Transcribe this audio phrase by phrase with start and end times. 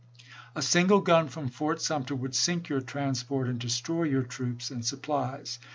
[0.55, 4.83] A single gun from Fort Sumter would sink your transport and destroy your troops and
[4.83, 5.59] supplies.